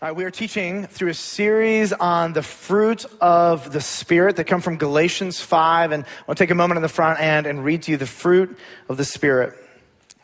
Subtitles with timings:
[0.00, 4.76] We are teaching through a series on the fruit of the Spirit that come from
[4.76, 5.90] Galatians 5.
[5.90, 8.56] And I'll take a moment on the front end and read to you the fruit
[8.88, 9.54] of the Spirit.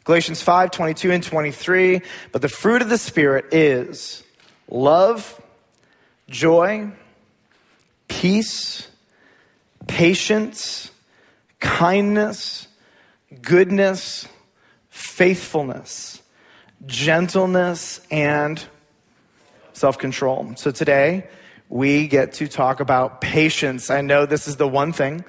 [0.04, 2.02] Galatians 5, 22 and 23.
[2.30, 4.22] But the fruit of the Spirit is
[4.68, 5.42] love,
[6.30, 6.92] joy,
[8.06, 8.86] peace,
[9.88, 10.92] patience,
[11.58, 12.68] kindness,
[13.42, 14.28] goodness,
[14.88, 16.22] faithfulness,
[16.86, 18.64] gentleness, and
[19.74, 20.54] self control.
[20.56, 21.28] So today,
[21.68, 23.90] we get to talk about patience.
[23.90, 25.24] I know this is the one thing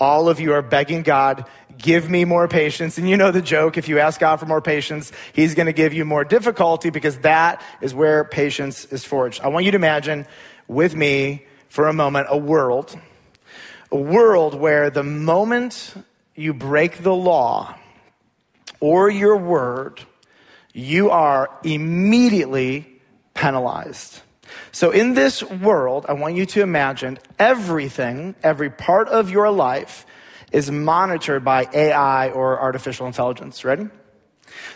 [0.00, 1.44] all of you are begging God,
[1.76, 2.96] give me more patience.
[2.96, 5.72] And you know the joke if you ask God for more patience, He's going to
[5.72, 9.42] give you more difficulty because that is where patience is forged.
[9.42, 10.26] I want you to imagine
[10.66, 12.98] with me for a moment a world,
[13.92, 15.94] a world where the moment
[16.34, 17.76] you break the law
[18.80, 20.00] or your word,
[20.72, 22.89] you are immediately
[23.40, 24.20] penalized.
[24.70, 30.04] So, in this world, I want you to imagine everything, every part of your life
[30.52, 33.64] is monitored by AI or artificial intelligence.
[33.64, 33.88] Ready?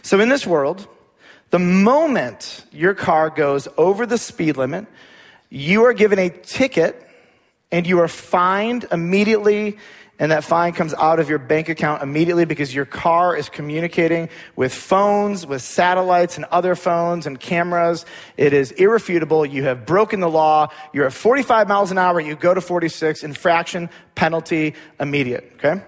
[0.03, 0.89] So, in this world,
[1.51, 4.87] the moment your car goes over the speed limit,
[5.51, 7.07] you are given a ticket
[7.71, 9.77] and you are fined immediately
[10.19, 14.29] and that fine comes out of your bank account immediately because your car is communicating
[14.55, 18.07] with phones, with satellites and other phones and cameras.
[18.37, 19.45] It is irrefutable.
[19.45, 20.69] You have broken the law.
[20.93, 22.21] You're at 45 miles an hour.
[22.21, 23.25] You go to 46.
[23.25, 25.53] Infraction, penalty, immediate.
[25.57, 25.83] Okay?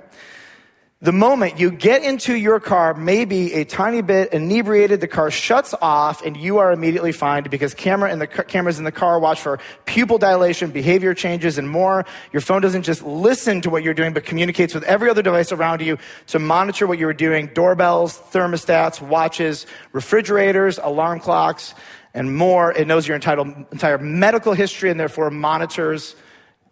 [1.02, 5.74] The moment you get into your car, maybe a tiny bit inebriated, the car shuts
[5.82, 9.38] off and you are immediately fined because camera in the, cameras in the car watch
[9.38, 12.06] for pupil dilation, behavior changes, and more.
[12.32, 15.52] Your phone doesn't just listen to what you're doing, but communicates with every other device
[15.52, 17.50] around you to monitor what you're doing.
[17.52, 21.74] Doorbells, thermostats, watches, refrigerators, alarm clocks,
[22.14, 22.72] and more.
[22.72, 23.38] It knows your entire,
[23.70, 26.16] entire medical history and therefore monitors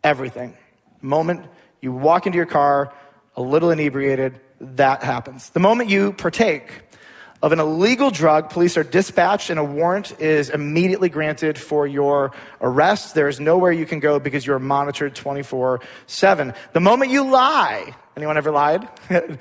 [0.03, 0.57] everything.
[1.03, 1.45] moment
[1.83, 2.91] you walk into your car,
[3.37, 5.51] a little inebriated, that happens.
[5.51, 6.85] The moment you partake
[7.43, 12.33] of an illegal drug, police are dispatched and a warrant is immediately granted for your
[12.63, 13.15] arrest.
[13.15, 16.55] There is nowhere you can go because you're monitored 24 7.
[16.73, 18.89] The moment you lie, anyone ever lied?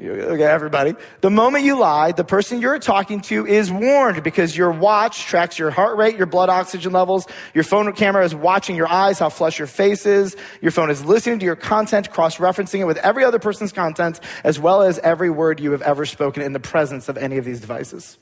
[0.00, 0.94] Okay, everybody.
[1.22, 5.58] The moment you lie, the person you're talking to is warned because your watch tracks
[5.58, 7.26] your heart rate, your blood oxygen levels.
[7.52, 10.36] Your phone camera is watching your eyes, how flush your face is.
[10.60, 14.60] Your phone is listening to your content, cross-referencing it with every other person's content, as
[14.60, 17.60] well as every word you have ever spoken in the presence of any of these
[17.60, 18.18] devices.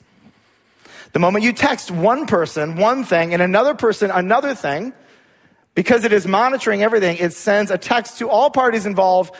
[1.13, 4.93] The moment you text one person one thing and another person another thing,
[5.75, 9.35] because it is monitoring everything, it sends a text to all parties involved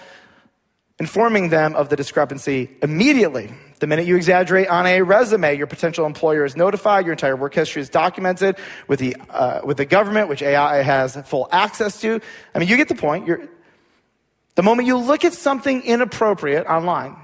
[1.00, 3.52] informing them of the discrepancy immediately.
[3.80, 7.54] The minute you exaggerate on a resume, your potential employer is notified, your entire work
[7.54, 12.20] history is documented with the, uh, with the government, which AI has full access to.
[12.56, 13.28] I mean, you get the point.
[13.28, 13.48] You're,
[14.56, 17.16] the moment you look at something inappropriate online,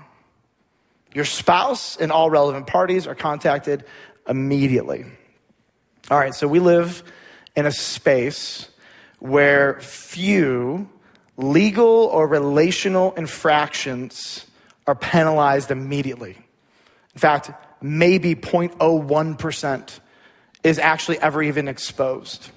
[1.15, 3.85] your spouse and all relevant parties are contacted
[4.27, 5.05] immediately.
[6.11, 7.01] All right, so we live
[7.55, 8.69] in a space
[9.17, 10.89] where few
[11.37, 14.45] legal or relational infractions
[14.85, 16.37] are penalized immediately.
[17.13, 17.51] In fact,
[17.81, 19.99] maybe 0.01%
[20.63, 22.49] is actually ever even exposed.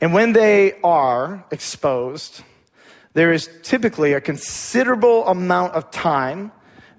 [0.00, 2.42] And when they are exposed,
[3.14, 6.52] there is typically a considerable amount of time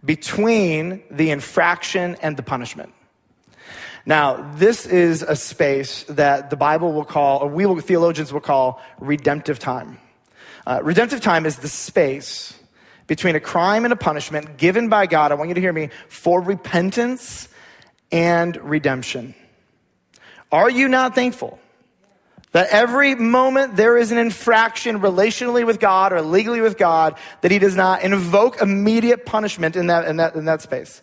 [0.04, 2.94] between the infraction and the punishment.
[4.06, 8.42] Now, this is a space that the Bible will call, or we will, theologians will
[8.42, 10.00] call redemptive time.
[10.70, 12.54] Uh, redemptive time is the space
[13.08, 15.90] between a crime and a punishment given by God, I want you to hear me,
[16.10, 17.50] for repentance
[18.12, 19.34] and redemption.
[20.52, 21.58] Are you not thankful
[22.52, 27.50] that every moment there is an infraction relationally with God or legally with God, that
[27.50, 31.02] He does not invoke immediate punishment in that, in that, in that space?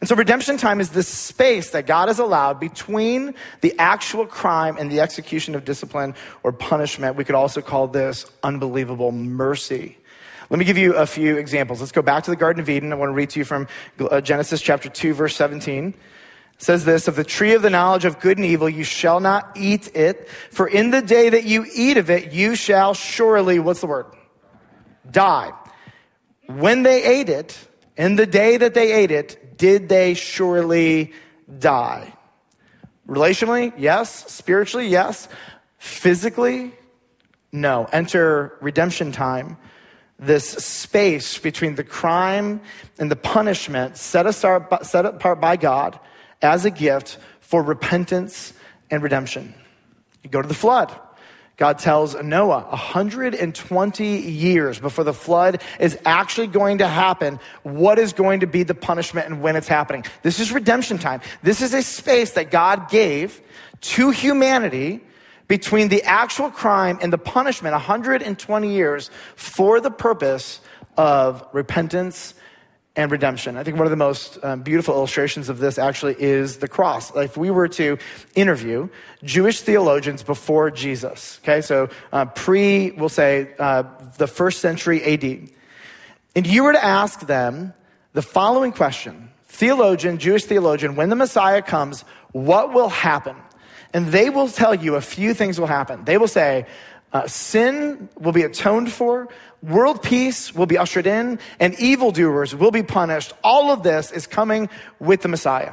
[0.00, 4.76] And so redemption time is this space that God has allowed between the actual crime
[4.78, 6.14] and the execution of discipline
[6.44, 7.16] or punishment.
[7.16, 9.98] We could also call this unbelievable mercy.
[10.50, 11.80] Let me give you a few examples.
[11.80, 12.92] Let's go back to the Garden of Eden.
[12.92, 13.66] I want to read to you from
[13.98, 15.88] uh, Genesis chapter 2, verse 17.
[15.88, 15.94] It
[16.58, 19.50] says this, of the tree of the knowledge of good and evil, you shall not
[19.56, 23.80] eat it, for in the day that you eat of it, you shall surely, what's
[23.80, 24.06] the word?
[25.10, 25.52] Die.
[26.46, 27.58] When they ate it,
[27.96, 31.12] in the day that they ate it, did they surely
[31.58, 32.14] die?
[33.06, 34.30] Relationally, yes.
[34.32, 35.28] Spiritually, yes.
[35.78, 36.72] Physically,
[37.52, 37.86] no.
[37.92, 39.58] Enter redemption time.
[40.18, 42.60] This space between the crime
[42.98, 45.98] and the punishment set, aside, set apart by God
[46.42, 48.52] as a gift for repentance
[48.90, 49.54] and redemption.
[50.22, 50.92] You go to the flood.
[51.58, 58.12] God tells Noah 120 years before the flood is actually going to happen, what is
[58.12, 60.04] going to be the punishment and when it's happening.
[60.22, 61.20] This is redemption time.
[61.42, 63.40] This is a space that God gave
[63.80, 65.00] to humanity
[65.48, 70.60] between the actual crime and the punishment, 120 years for the purpose
[70.96, 72.34] of repentance
[72.98, 73.56] and redemption.
[73.56, 77.14] I think one of the most um, beautiful illustrations of this actually is the cross.
[77.14, 77.96] If we were to
[78.34, 78.88] interview
[79.22, 83.84] Jewish theologians before Jesus, okay, so uh, pre, we'll say, uh,
[84.16, 85.48] the first century AD,
[86.34, 87.72] and you were to ask them
[88.14, 92.02] the following question theologian, Jewish theologian, when the Messiah comes,
[92.32, 93.36] what will happen?
[93.94, 96.04] And they will tell you a few things will happen.
[96.04, 96.66] They will say,
[97.12, 99.28] uh, sin will be atoned for,
[99.62, 103.32] world peace will be ushered in, and evildoers will be punished.
[103.42, 104.68] All of this is coming
[104.98, 105.72] with the Messiah.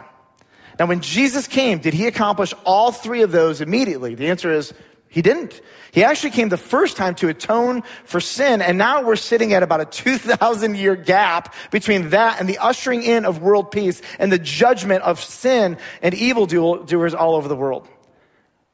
[0.79, 4.15] Now, when Jesus came, did he accomplish all three of those immediately?
[4.15, 4.73] The answer is
[5.07, 5.61] he didn't.
[5.93, 9.63] He actually came the first time to atone for sin, and now we're sitting at
[9.63, 14.29] about a 2,000 year gap between that and the ushering in of world peace and
[14.31, 17.87] the judgment of sin and evildoers all over the world.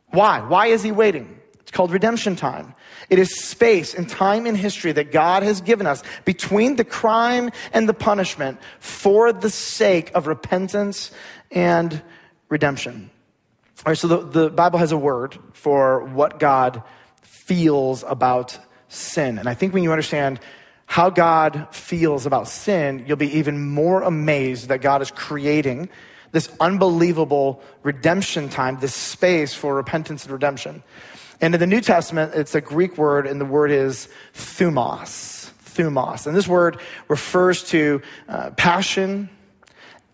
[0.10, 0.40] Why?
[0.40, 1.41] Why is he waiting?
[1.72, 2.76] It's called redemption time.
[3.10, 7.50] It is space and time in history that God has given us between the crime
[7.72, 11.12] and the punishment for the sake of repentance
[11.50, 12.02] and
[12.50, 13.10] redemption.
[13.86, 16.84] All right, so the, the Bible has a word for what God
[17.22, 18.60] feels about
[18.90, 19.40] sin.
[19.40, 20.42] And I think when you understand
[20.88, 25.88] how God feels about sin, you'll be even more amazed that God is creating
[26.34, 30.84] this unbelievable redemption time, this space for repentance and redemption.
[31.42, 35.52] And in the New Testament, it's a Greek word, and the word is thumos.
[35.66, 36.28] Thumos.
[36.28, 39.28] And this word refers to uh, passion,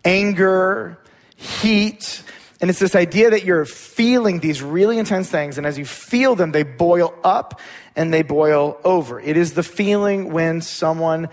[0.06, 0.98] anger,
[1.36, 2.22] heat.
[2.60, 6.34] And it's this idea that you're feeling these really intense things, and as you feel
[6.34, 7.60] them, they boil up
[7.94, 9.20] and they boil over.
[9.20, 11.28] It is the feeling when someone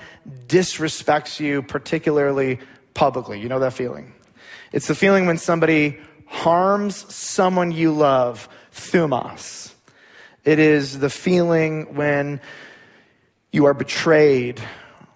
[0.48, 2.60] disrespects you, particularly
[2.94, 3.40] publicly.
[3.40, 4.14] You know that feeling.
[4.72, 9.75] It's the feeling when somebody harms someone you love, thumos.
[10.46, 12.40] It is the feeling when
[13.52, 14.62] you are betrayed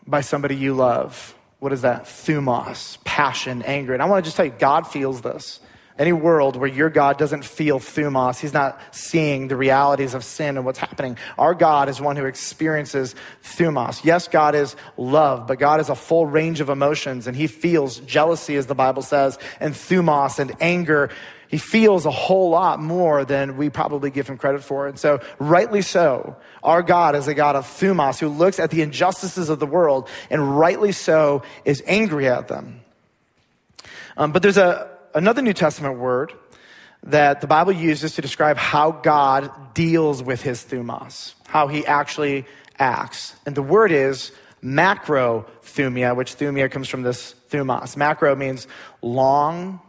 [0.07, 1.35] by somebody you love.
[1.59, 2.05] What is that?
[2.05, 3.93] Thumos, passion, anger.
[3.93, 5.59] And I want to just tell you, God feels this.
[5.99, 10.55] Any world where your God doesn't feel thumos, he's not seeing the realities of sin
[10.55, 11.17] and what's happening.
[11.37, 14.03] Our God is one who experiences thumos.
[14.05, 17.99] Yes, God is love, but God is a full range of emotions and he feels
[17.99, 21.11] jealousy, as the Bible says, and thumos and anger.
[21.49, 24.87] He feels a whole lot more than we probably give him credit for.
[24.87, 28.83] And so, rightly so, our God is a God of thumos who looks at the
[28.83, 32.81] injustices of the world and rightly so is angry at them.
[34.15, 36.33] Um, but there's a, another New Testament word
[37.01, 42.45] that the Bible uses to describe how God deals with his thumos, how he actually
[42.77, 43.35] acts.
[43.47, 44.31] And the word is
[44.63, 47.97] macrothumia, which thumia comes from this thumos.
[47.97, 48.67] Macro means
[49.01, 49.79] long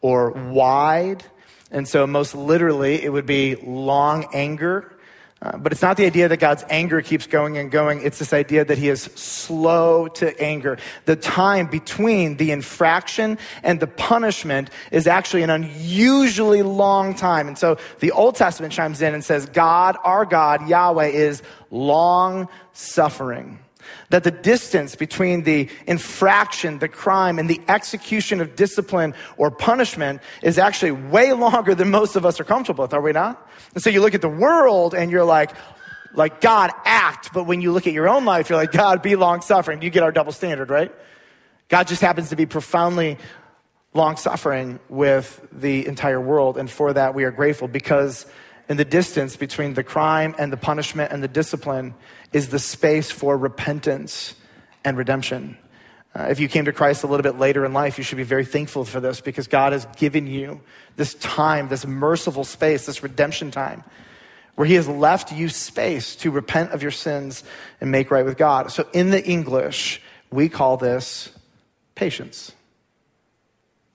[0.00, 1.24] or wide.
[1.70, 4.96] And so, most literally, it would be long anger
[5.42, 8.02] uh, but it's not the idea that God's anger keeps going and going.
[8.02, 10.76] It's this idea that he is slow to anger.
[11.06, 17.48] The time between the infraction and the punishment is actually an unusually long time.
[17.48, 22.46] And so the Old Testament chimes in and says, God, our God, Yahweh, is long
[22.74, 23.60] suffering.
[24.10, 30.20] That the distance between the infraction, the crime, and the execution of discipline or punishment
[30.42, 33.48] is actually way longer than most of us are comfortable with, are we not?
[33.74, 35.52] And so you look at the world and you're like,
[36.12, 37.32] like, God, act.
[37.32, 39.82] But when you look at your own life, you're like, God, be long suffering.
[39.82, 40.92] You get our double standard, right?
[41.68, 43.16] God just happens to be profoundly
[43.94, 46.58] long suffering with the entire world.
[46.58, 48.26] And for that, we are grateful because
[48.68, 51.94] in the distance between the crime and the punishment and the discipline
[52.32, 54.34] is the space for repentance
[54.84, 55.56] and redemption.
[56.14, 58.24] Uh, if you came to Christ a little bit later in life, you should be
[58.24, 60.60] very thankful for this because God has given you
[60.96, 63.84] this time, this merciful space, this redemption time,
[64.56, 67.44] where He has left you space to repent of your sins
[67.80, 68.72] and make right with God.
[68.72, 71.30] So in the English, we call this
[71.94, 72.52] patience.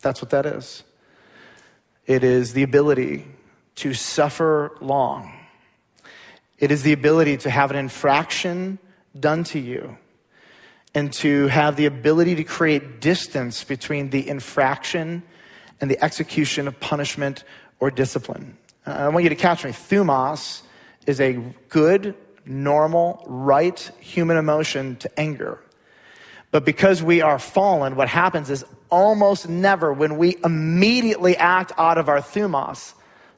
[0.01, 0.83] That's what that is.
[2.05, 3.25] It is the ability
[3.75, 5.33] to suffer long.
[6.57, 8.79] It is the ability to have an infraction
[9.19, 9.97] done to you
[10.93, 15.23] and to have the ability to create distance between the infraction
[15.81, 17.43] and the execution of punishment
[17.79, 18.57] or discipline.
[18.87, 19.71] Uh, I want you to catch me.
[19.71, 20.61] Thumos
[21.05, 21.33] is a
[21.67, 25.59] good, normal, right human emotion to anger.
[26.51, 31.97] But because we are fallen, what happens is almost never when we immediately act out
[31.97, 32.93] of our thumos,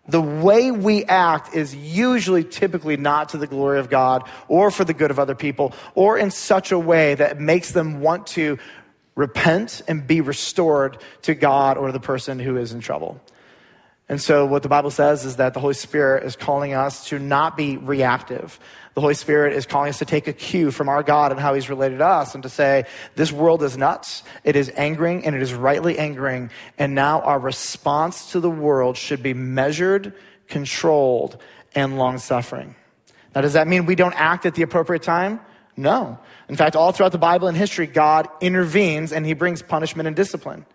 [0.07, 4.85] the way we act is usually typically not to the glory of God or for
[4.85, 8.57] the good of other people or in such a way that makes them want to
[9.15, 13.19] repent and be restored to God or the person who is in trouble.
[14.09, 17.19] And so, what the Bible says is that the Holy Spirit is calling us to
[17.19, 18.57] not be reactive.
[18.93, 21.53] The Holy Spirit is calling us to take a cue from our God and how
[21.53, 22.85] He's related to us and to say,
[23.15, 24.23] This world is nuts.
[24.45, 26.51] It is angering and it is rightly angering.
[26.77, 30.13] And now our response to the world should be measured,
[30.47, 31.41] controlled,
[31.75, 32.75] and long suffering.
[33.35, 35.41] Now, does that mean we don't act at the appropriate time?
[35.75, 36.17] No.
[36.47, 40.15] In fact, all throughout the Bible and history, God intervenes and He brings punishment and
[40.15, 40.65] discipline.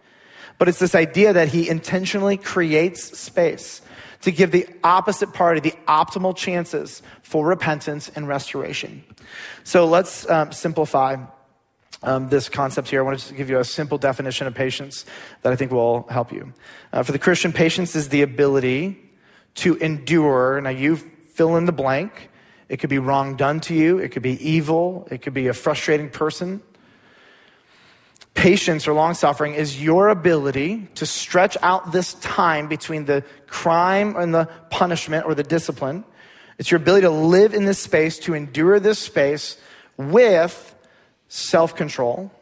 [0.59, 3.83] But it's this idea that he intentionally creates space
[4.23, 9.05] to give the opposite party the optimal chances for repentance and restoration.
[9.65, 11.17] So let's um, simplify
[12.03, 13.01] um, this concept here.
[13.01, 15.05] I want to give you a simple definition of patience
[15.43, 16.53] that I think will help you.
[16.93, 18.99] Uh, for the Christian, patience is the ability
[19.57, 20.61] to endure.
[20.61, 22.31] Now, you fill in the blank.
[22.69, 25.53] It could be wrong done to you, it could be evil, it could be a
[25.53, 26.63] frustrating person.
[28.35, 34.17] Patience or long suffering is your ability to stretch out this time between the crime
[34.17, 36.05] and the punishment or the discipline.
[36.59, 39.59] It's your ability to live in this space, to endure this space
[39.97, 40.75] with
[41.29, 42.33] self control,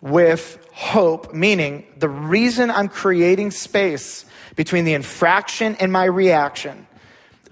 [0.00, 4.24] with hope, meaning the reason I'm creating space
[4.56, 6.86] between the infraction and my reaction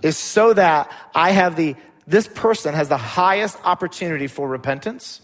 [0.02, 1.76] is so that I have the,
[2.07, 5.21] this person has the highest opportunity for repentance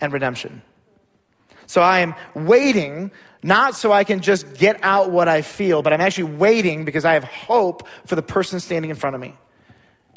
[0.00, 0.62] and redemption.
[1.72, 3.10] So I am waiting,
[3.42, 7.06] not so I can just get out what I feel, but I'm actually waiting because
[7.06, 9.34] I have hope for the person standing in front of me.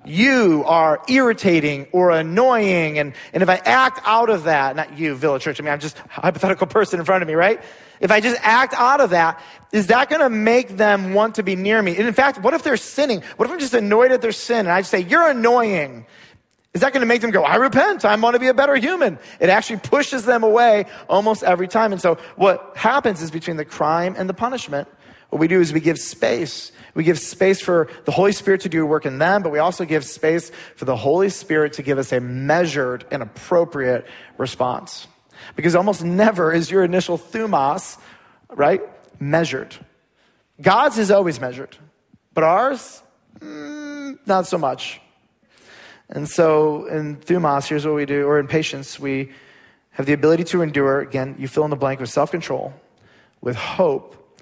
[0.03, 5.15] You are irritating or annoying, and, and if I act out of that, not you,
[5.15, 7.63] Village Church, I mean, I'm just hypothetical person in front of me, right?
[8.01, 11.43] If I just act out of that, is that going to make them want to
[11.43, 11.95] be near me?
[11.95, 13.23] And in fact, what if they're sinning?
[13.37, 16.05] What if I'm just annoyed at their sin and I just say, You're annoying?
[16.75, 18.75] Is that going to make them go, I repent, I want to be a better
[18.75, 19.17] human?
[19.39, 21.93] It actually pushes them away almost every time.
[21.93, 24.89] And so what happens is between the crime and the punishment,
[25.29, 26.73] what we do is we give space.
[26.93, 29.85] We give space for the Holy Spirit to do work in them, but we also
[29.85, 34.05] give space for the Holy Spirit to give us a measured and appropriate
[34.37, 35.07] response.
[35.55, 37.97] Because almost never is your initial thumos,
[38.49, 38.81] right,
[39.17, 39.73] measured.
[40.61, 41.77] God's is always measured,
[42.33, 43.01] but ours,
[43.39, 44.99] mm, not so much.
[46.09, 49.31] And so in Thumos, here's what we do, or in patience, we
[49.91, 51.01] have the ability to endure.
[51.01, 52.73] Again, you fill in the blank with self control,
[53.41, 54.39] with hope,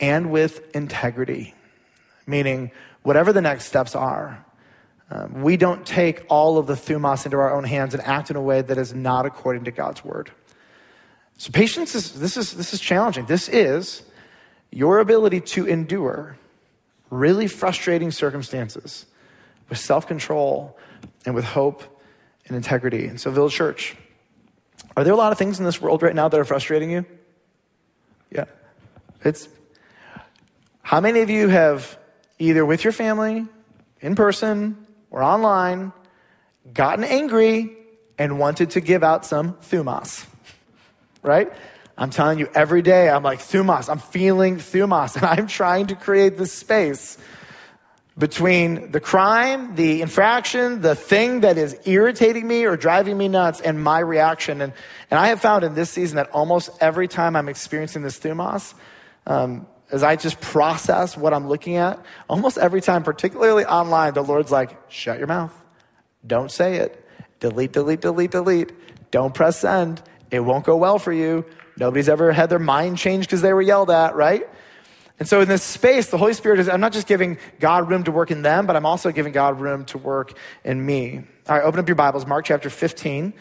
[0.00, 1.54] and with integrity.
[2.26, 2.70] Meaning,
[3.02, 4.44] whatever the next steps are,
[5.10, 8.36] um, we don't take all of the Thumos into our own hands and act in
[8.36, 10.30] a way that is not according to God's word.
[11.36, 13.26] So patience is this is this is challenging.
[13.26, 14.02] This is
[14.70, 16.38] your ability to endure
[17.10, 19.04] really frustrating circumstances
[19.68, 20.78] with self-control
[21.24, 21.82] and with hope
[22.46, 23.06] and integrity.
[23.06, 23.96] And so, Village Church,
[24.96, 27.06] are there a lot of things in this world right now that are frustrating you?
[28.30, 28.44] Yeah.
[29.24, 29.48] It's
[30.82, 31.98] how many of you have
[32.38, 33.46] either with your family,
[34.00, 35.92] in person, or online,
[36.72, 37.72] gotten angry
[38.18, 40.26] and wanted to give out some thumos?
[41.22, 41.52] Right?
[41.96, 45.94] I'm telling you, every day I'm like, thumos, I'm feeling thumos, and I'm trying to
[45.94, 47.16] create this space
[48.18, 53.60] between the crime, the infraction, the thing that is irritating me or driving me nuts,
[53.60, 54.60] and my reaction.
[54.60, 54.72] And,
[55.10, 58.74] and I have found in this season that almost every time I'm experiencing this thumos,
[59.26, 64.22] um, as I just process what I'm looking at, almost every time, particularly online, the
[64.22, 65.52] Lord's like, shut your mouth.
[66.26, 67.06] Don't say it.
[67.40, 69.10] Delete, delete, delete, delete.
[69.10, 70.02] Don't press send.
[70.30, 71.44] It won't go well for you.
[71.76, 74.48] Nobody's ever had their mind changed because they were yelled at, right?
[75.22, 78.02] And so in this space, the Holy Spirit is, I'm not just giving God room
[78.02, 81.22] to work in them, but I'm also giving God room to work in me.
[81.48, 83.32] All right, open up your Bibles, Mark chapter 15.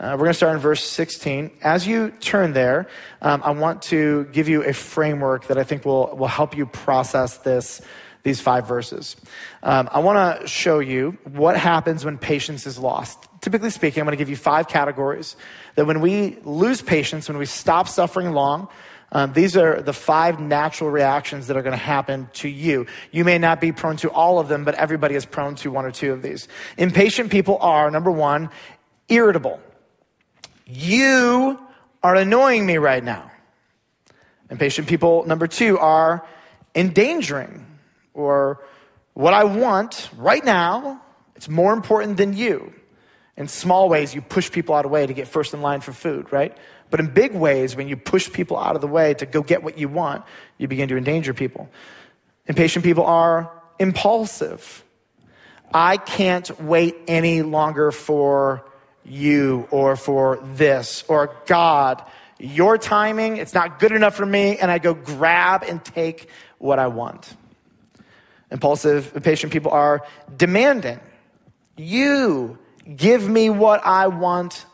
[0.00, 1.52] Uh, we're going to start in verse 16.
[1.62, 2.88] As you turn there,
[3.22, 6.66] um, I want to give you a framework that I think will, will help you
[6.66, 7.80] process this,
[8.24, 9.14] these five verses.
[9.62, 13.28] Um, I want to show you what happens when patience is lost.
[13.40, 15.36] Typically speaking, I'm going to give you five categories
[15.76, 18.66] that when we lose patience, when we stop suffering long,
[19.12, 22.86] um, these are the five natural reactions that are going to happen to you.
[23.10, 25.84] You may not be prone to all of them, but everybody is prone to one
[25.84, 26.46] or two of these.
[26.76, 28.50] Impatient people are, number one,
[29.08, 29.60] irritable.
[30.66, 31.58] You
[32.02, 33.30] are annoying me right now.
[34.48, 36.24] Impatient people, number two, are
[36.74, 37.66] endangering,
[38.14, 38.62] or
[39.14, 41.02] what I want right now,
[41.34, 42.72] it's more important than you.
[43.36, 45.80] In small ways, you push people out of the way to get first in line
[45.80, 46.56] for food, right?
[46.90, 49.62] But in big ways, when you push people out of the way to go get
[49.62, 50.24] what you want,
[50.58, 51.70] you begin to endanger people.
[52.46, 54.84] Impatient people are impulsive.
[55.72, 58.68] I can't wait any longer for
[59.04, 62.02] you or for this or God.
[62.38, 66.28] Your timing, it's not good enough for me, and I go grab and take
[66.58, 67.34] what I want.
[68.50, 70.04] Impulsive, impatient people are
[70.36, 70.98] demanding.
[71.76, 72.58] You
[72.96, 74.66] give me what I want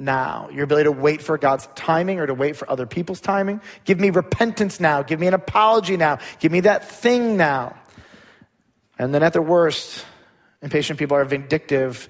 [0.00, 0.48] now.
[0.52, 3.60] Your ability to wait for God's timing or to wait for other people's timing.
[3.84, 5.02] Give me repentance now.
[5.02, 6.18] Give me an apology now.
[6.38, 7.76] Give me that thing now.
[8.98, 10.04] And then at the worst,
[10.62, 12.08] impatient people are vindictive.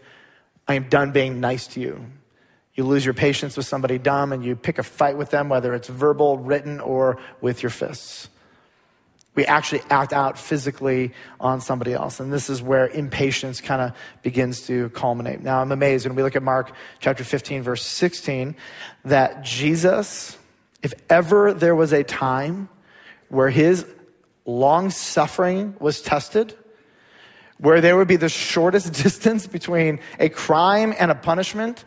[0.66, 2.06] I am done being nice to you.
[2.74, 5.74] You lose your patience with somebody dumb and you pick a fight with them, whether
[5.74, 8.28] it's verbal, written, or with your fists.
[9.34, 12.18] We actually act out physically on somebody else.
[12.18, 15.40] And this is where impatience kind of begins to culminate.
[15.40, 18.56] Now, I'm amazed when we look at Mark chapter 15, verse 16,
[19.04, 20.36] that Jesus,
[20.82, 22.68] if ever there was a time
[23.28, 23.86] where his
[24.44, 26.56] long suffering was tested,
[27.58, 31.84] where there would be the shortest distance between a crime and a punishment,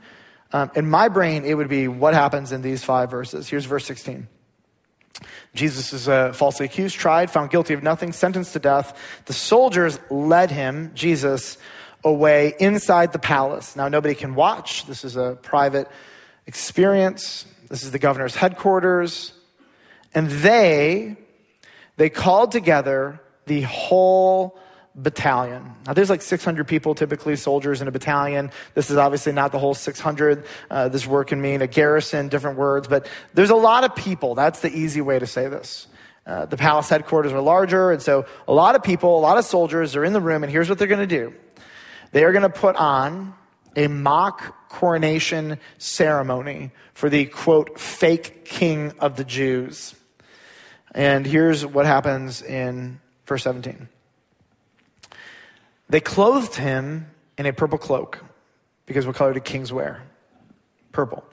[0.54, 3.50] um, in my brain, it would be what happens in these five verses.
[3.50, 4.28] Here's verse 16.
[5.54, 8.98] Jesus is uh, falsely accused, tried, found guilty of nothing, sentenced to death.
[9.26, 11.58] The soldiers led him, Jesus,
[12.04, 13.76] away inside the palace.
[13.76, 14.88] Now, nobody can watch.
[14.88, 15.88] This is a private
[16.48, 17.46] experience.
[17.70, 19.34] This is the governor's headquarters.
[20.16, 21.18] And they,
[21.98, 24.60] they called together the whole
[24.96, 25.74] battalion.
[25.86, 28.52] Now, there's like 600 people, typically soldiers in a battalion.
[28.76, 30.46] This is obviously not the whole 600.
[30.70, 34.36] Uh, this word can mean a garrison, different words, but there's a lot of people.
[34.36, 35.88] That's the easy way to say this.
[36.26, 39.46] Uh, the palace headquarters are larger, and so a lot of people, a lot of
[39.46, 41.34] soldiers are in the room, and here's what they're going to do
[42.12, 43.34] they are going to put on
[43.76, 49.96] a mock coronation ceremony for the quote, fake king of the Jews.
[50.94, 53.90] And here's what happens in verse 17.
[55.94, 57.06] They clothed him
[57.38, 58.26] in a purple cloak,
[58.88, 60.02] because what color do kings wear?
[60.92, 61.24] Purple.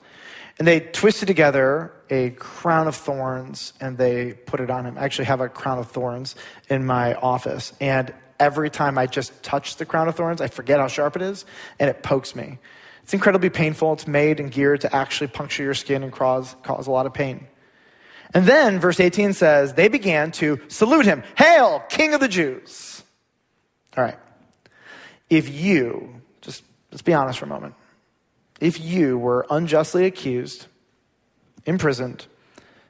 [0.59, 4.99] And they twisted together a crown of thorns and they put it on him.
[4.99, 6.35] I actually have a crown of thorns
[6.69, 7.73] in my office.
[7.81, 11.23] And every time I just touch the crown of thorns, I forget how sharp it
[11.23, 11.43] is
[11.79, 12.59] and it pokes me.
[13.01, 13.93] It's incredibly painful.
[13.93, 17.15] It's made and geared to actually puncture your skin and cause, cause a lot of
[17.15, 17.47] pain.
[18.35, 21.23] And then verse 18 says, they began to salute him.
[21.35, 23.01] Hail, King of the Jews.
[23.97, 24.19] All right
[25.31, 27.73] if you, just let's be honest for a moment,
[28.59, 30.67] if you were unjustly accused,
[31.65, 32.27] imprisoned,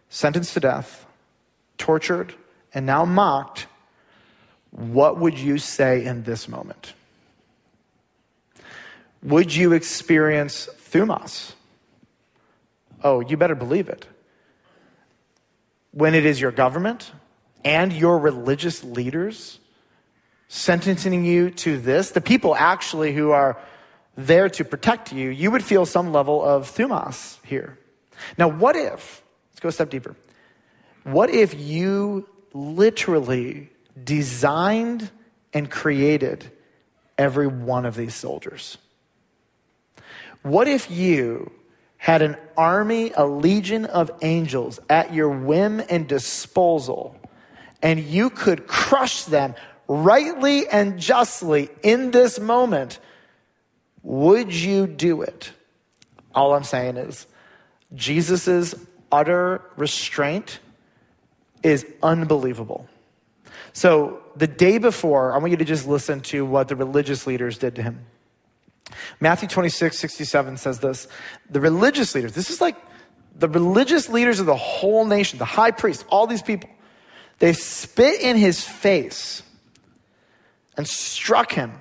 [0.10, 1.06] sentenced to death,
[1.78, 2.34] tortured,
[2.74, 3.68] and now mocked,
[4.72, 6.94] what would you say in this moment?
[9.22, 11.54] Would you experience thumos?
[13.04, 14.08] Oh, you better believe it.
[15.92, 17.12] When it is your government
[17.64, 19.60] and your religious leaders
[20.54, 23.58] sentencing you to this, the people actually who are
[24.18, 27.80] there to protect you, you would feel some level of thumos here.
[28.38, 30.14] Now, what if, let's go a step deeper.
[31.06, 33.70] What if you literally
[34.04, 35.10] designed
[35.54, 36.52] and created
[37.18, 38.78] every one of these soldiers?
[40.42, 41.50] What if you
[41.96, 47.16] had an army, a legion of angels at your whim and disposal,
[47.82, 49.56] and you could crush them
[49.92, 53.00] rightly and justly in this moment,
[54.04, 55.52] would you do it?
[56.34, 57.28] All I'm saying is
[57.94, 58.74] Jesus'
[59.12, 60.60] utter restraint
[61.62, 62.88] is unbelievable.
[63.74, 67.58] So the day before, I want you to just listen to what the religious leaders
[67.58, 68.06] did to him.
[69.20, 71.10] Matthew 26, 67 says this
[71.50, 72.78] The religious leaders, this is like
[73.38, 76.70] the religious leaders of the whole nation, the high priest, all these people,
[77.40, 79.44] they spit in his face
[80.78, 81.74] and struck him.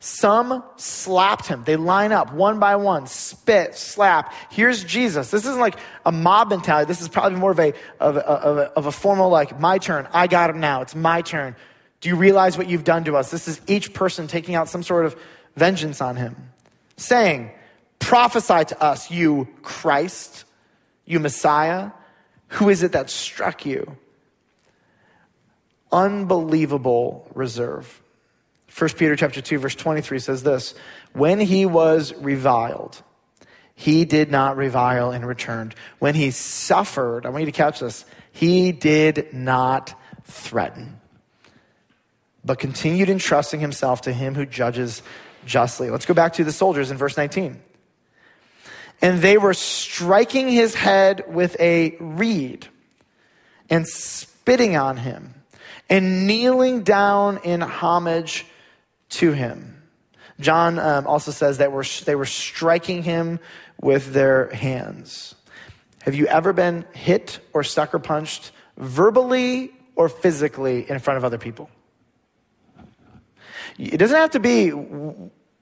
[0.00, 1.64] Some slapped him.
[1.64, 4.34] They line up one by one, spit, slap.
[4.50, 5.30] Here's Jesus.
[5.30, 6.86] This isn't like a mob mentality.
[6.86, 9.78] This is probably more of a, of a, of a, of a formal, like, my
[9.78, 10.06] turn.
[10.12, 10.82] I got him now.
[10.82, 11.56] It's my turn.
[12.02, 13.30] Do you realize what you've done to us?
[13.30, 15.16] This is each person taking out some sort of
[15.56, 16.36] vengeance on him,
[16.98, 17.50] saying,
[17.98, 20.44] Prophesy to us, you Christ,
[21.06, 21.92] you Messiah.
[22.48, 23.96] Who is it that struck you?
[25.90, 28.02] Unbelievable reserve.
[28.76, 30.74] 1 Peter chapter 2 verse 23 says this,
[31.12, 33.02] when he was reviled,
[33.76, 35.74] he did not revile and returned.
[35.98, 41.00] When he suffered, I want you to catch this, he did not threaten,
[42.44, 45.02] but continued entrusting himself to him who judges
[45.46, 45.90] justly.
[45.90, 47.60] Let's go back to the soldiers in verse 19.
[49.02, 52.66] And they were striking his head with a reed
[53.70, 55.34] and spitting on him
[55.90, 58.46] and kneeling down in homage
[59.14, 59.82] to him.
[60.40, 63.38] John um, also says that we're, they were striking him
[63.80, 65.34] with their hands.
[66.02, 71.38] Have you ever been hit or sucker punched verbally or physically in front of other
[71.38, 71.70] people?
[73.78, 74.72] It doesn't have to be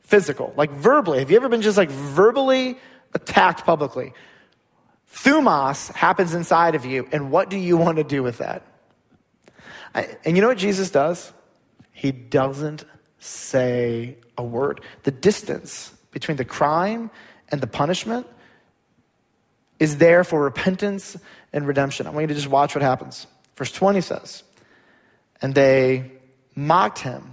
[0.00, 1.20] physical, like verbally.
[1.20, 2.78] Have you ever been just like verbally
[3.14, 4.12] attacked publicly?
[5.14, 8.66] Thumos happens inside of you, and what do you want to do with that?
[9.94, 11.32] And you know what Jesus does?
[11.92, 12.84] He doesn't
[13.22, 14.80] say a word.
[15.04, 17.11] The distance between the crime
[17.48, 18.26] and the punishment
[19.78, 21.16] is there for repentance
[21.52, 22.06] and redemption.
[22.06, 23.26] I want you to just watch what happens.
[23.56, 24.42] Verse 20 says,
[25.40, 26.12] And they
[26.54, 27.32] mocked him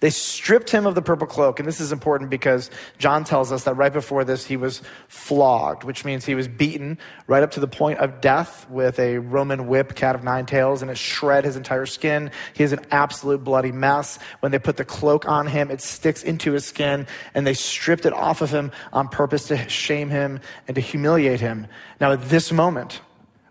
[0.00, 1.58] they stripped him of the purple cloak.
[1.58, 5.82] And this is important because John tells us that right before this, he was flogged,
[5.82, 9.66] which means he was beaten right up to the point of death with a Roman
[9.66, 12.30] whip, cat of nine tails, and it shred his entire skin.
[12.54, 14.20] He is an absolute bloody mess.
[14.38, 18.06] When they put the cloak on him, it sticks into his skin, and they stripped
[18.06, 21.66] it off of him on purpose to shame him and to humiliate him.
[22.00, 23.00] Now, at this moment,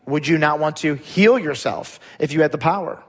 [0.05, 3.03] would you not want to heal yourself if you had the power?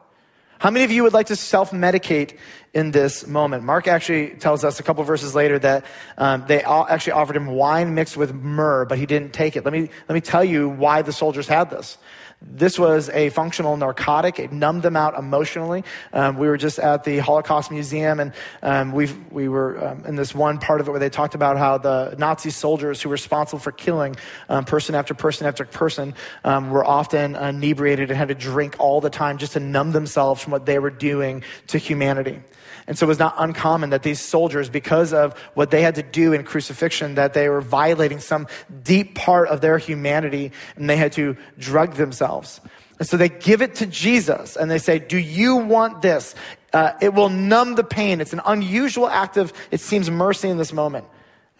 [0.59, 2.37] How many of you would like to self medicate
[2.75, 3.63] in this moment?
[3.63, 5.85] Mark actually tells us a couple verses later that
[6.17, 9.65] um, they actually offered him wine mixed with myrrh, but he didn't take it.
[9.65, 11.97] Let me, let me tell you why the soldiers had this.
[12.41, 14.39] This was a functional narcotic.
[14.39, 15.83] It numbed them out emotionally.
[16.13, 20.15] Um, we were just at the Holocaust Museum, and um, we we were um, in
[20.15, 23.15] this one part of it where they talked about how the Nazi soldiers who were
[23.15, 24.15] responsible for killing
[24.49, 29.01] um, person after person after person um, were often inebriated and had to drink all
[29.01, 32.41] the time just to numb themselves from what they were doing to humanity.
[32.89, 36.03] And so it was not uncommon that these soldiers, because of what they had to
[36.03, 38.47] do in crucifixion, that they were violating some
[38.83, 42.63] deep part of their humanity and they had to drug themselves.
[42.99, 46.35] And so they give it to Jesus and they say, Do you want this?
[46.73, 48.23] Uh, it will numb the pain.
[48.23, 51.05] It's an unusual act of, it seems, mercy in this moment.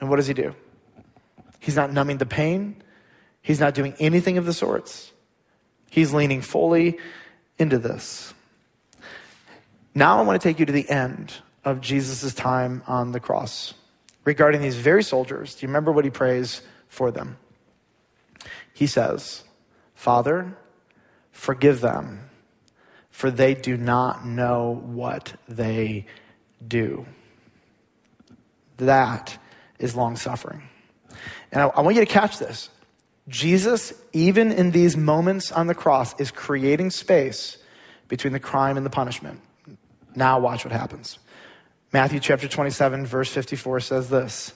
[0.01, 0.55] And what does he do?
[1.61, 2.83] He's not numbing the pain,
[3.43, 5.13] he's not doing anything of the sorts.
[5.91, 6.99] He's leaning fully
[7.59, 8.33] into this.
[9.99, 11.35] Now I want to take you to the end
[11.65, 13.75] of Jesus' time on the cross
[14.25, 15.57] regarding these very soldiers.
[15.57, 17.37] Do you remember what he prays for them?
[18.73, 19.43] He says,
[19.97, 20.57] Father,
[21.33, 22.31] forgive them,
[23.11, 26.07] for they do not know what they
[26.65, 27.05] do.
[28.77, 29.37] That
[29.81, 30.63] is long suffering.
[31.51, 32.71] And I, I, want you to catch this.
[33.27, 37.59] Jesus, even in these moments on the cross, is creating space
[38.07, 39.41] between the crime and the punishment.
[40.19, 41.21] Now, watch what happens.
[41.93, 44.53] Matthew chapter 27, verse 54 says this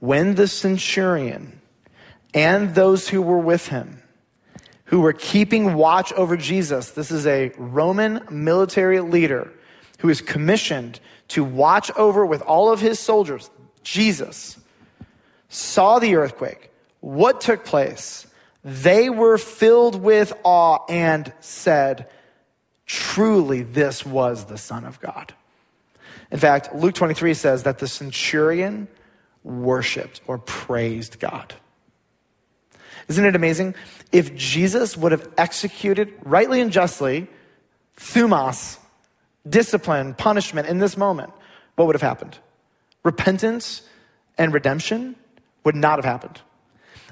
[0.00, 1.62] When the centurion
[2.34, 4.02] and those who were with him,
[4.84, 9.50] who were keeping watch over Jesus, this is a Roman military leader
[10.00, 13.50] who is commissioned to watch over with all of his soldiers,
[13.82, 14.58] Jesus,
[15.48, 16.70] saw the earthquake.
[17.00, 18.26] What took place?
[18.62, 22.10] They were filled with awe and said,
[22.92, 25.32] Truly, this was the Son of God.
[26.30, 28.86] In fact, Luke 23 says that the centurion
[29.42, 31.54] worshiped or praised God.
[33.08, 33.74] Isn't it amazing?
[34.12, 37.28] If Jesus would have executed rightly and justly
[37.96, 38.76] thumos,
[39.48, 41.32] discipline, punishment in this moment,
[41.76, 42.36] what would have happened?
[43.04, 43.80] Repentance
[44.36, 45.16] and redemption
[45.64, 46.42] would not have happened.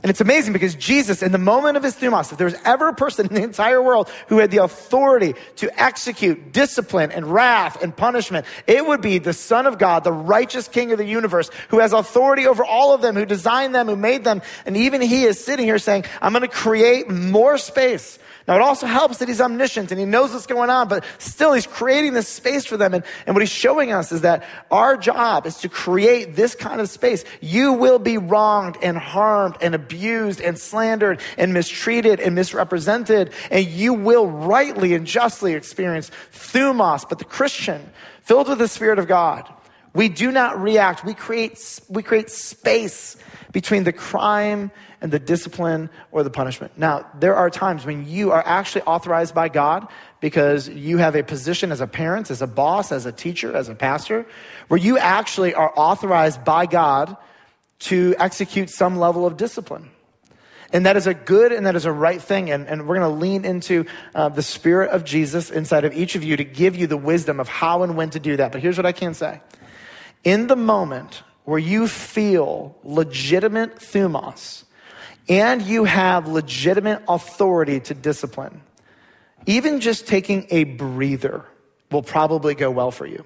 [0.03, 2.89] And it's amazing because Jesus, in the moment of his thumos, if there was ever
[2.89, 7.83] a person in the entire world who had the authority to execute discipline and wrath
[7.83, 11.51] and punishment, it would be the Son of God, the righteous King of the universe,
[11.69, 14.41] who has authority over all of them, who designed them, who made them.
[14.65, 18.19] And even he is sitting here saying, I'm going to create more space
[18.51, 21.53] now, it also helps that he's omniscient and he knows what's going on, but still,
[21.53, 22.95] he's creating this space for them.
[22.95, 26.81] And, and what he's showing us is that our job is to create this kind
[26.81, 27.25] of space.
[27.41, 33.67] You will be wronged and harmed and abused and slandered and mistreated and misrepresented, and
[33.67, 37.09] you will rightly and justly experience thumos.
[37.09, 37.91] But the Christian,
[38.23, 39.53] filled with the Spirit of God,
[39.93, 41.05] we do not react.
[41.05, 43.17] We create, we create space
[43.53, 46.73] between the crime and the discipline or the punishment.
[46.77, 49.89] Now, there are times when you are actually authorized by God
[50.21, 53.69] because you have a position as a parent, as a boss, as a teacher, as
[53.69, 54.27] a pastor,
[54.69, 57.17] where you actually are authorized by God
[57.81, 59.91] to execute some level of discipline.
[60.73, 62.51] And that is a good and that is a right thing.
[62.51, 66.15] And, and we're going to lean into uh, the Spirit of Jesus inside of each
[66.15, 68.53] of you to give you the wisdom of how and when to do that.
[68.53, 69.41] But here's what I can say.
[70.23, 74.65] In the moment where you feel legitimate thumos,
[75.29, 78.63] and you have legitimate authority to discipline,
[79.47, 81.45] even just taking a breather
[81.91, 83.25] will probably go well for you.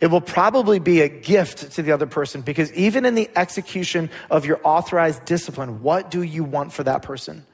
[0.00, 4.10] It will probably be a gift to the other person because even in the execution
[4.30, 7.44] of your authorized discipline, what do you want for that person?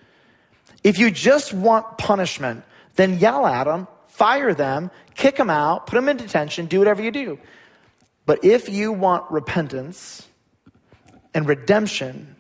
[0.82, 2.64] If you just want punishment,
[2.96, 7.02] then yell at them, fire them, kick them out, put them in detention, do whatever
[7.02, 7.38] you do.
[8.26, 10.26] But if you want repentance
[11.32, 12.36] and redemption,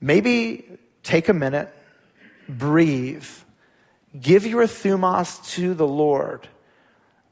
[0.00, 0.64] maybe
[1.02, 1.72] take a minute,
[2.48, 3.26] breathe,
[4.18, 6.48] give your thumos to the Lord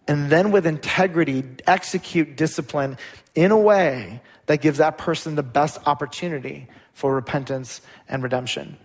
[0.08, 2.98] and then with integrity execute discipline
[3.34, 8.76] in a way that gives that person the best opportunity for repentance and redemption.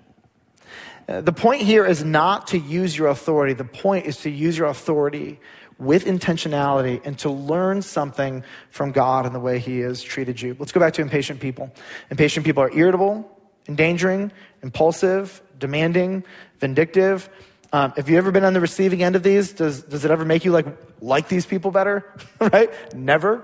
[1.07, 3.53] Uh, the point here is not to use your authority.
[3.53, 5.39] The point is to use your authority
[5.79, 10.55] with intentionality and to learn something from God and the way He has treated you.
[10.59, 11.73] Let's go back to impatient people.
[12.09, 13.29] Impatient people are irritable,
[13.67, 14.31] endangering,
[14.61, 16.23] impulsive, demanding,
[16.59, 17.29] vindictive.
[17.73, 19.51] Um, have you ever been on the receiving end of these?
[19.51, 20.67] Does, does it ever make you like,
[21.01, 22.05] like these people better?
[22.39, 22.69] right?
[22.95, 23.43] Never.